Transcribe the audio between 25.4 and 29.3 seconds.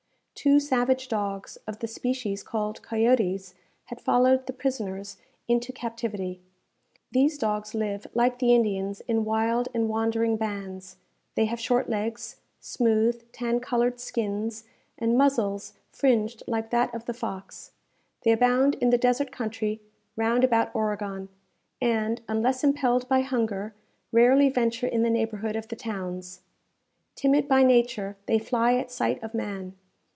of the towns. Timid by nature, they fly at sight